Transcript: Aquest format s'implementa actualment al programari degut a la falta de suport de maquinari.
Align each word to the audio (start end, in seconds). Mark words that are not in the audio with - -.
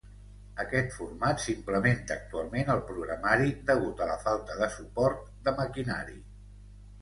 Aquest 0.61 0.93
format 0.93 1.43
s'implementa 1.43 2.15
actualment 2.15 2.71
al 2.75 2.81
programari 2.87 3.53
degut 3.69 4.01
a 4.07 4.09
la 4.13 4.17
falta 4.25 4.57
de 4.63 4.71
suport 4.79 5.29
de 5.49 5.55
maquinari. 5.63 6.19